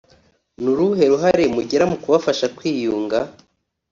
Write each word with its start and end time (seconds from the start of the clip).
Ni 0.61 0.69
uruhe 0.73 1.03
ruhare 1.11 1.43
mugira 1.55 1.83
mu 1.91 1.97
kubafasha 2.01 2.45
kwiyunga 2.57 3.19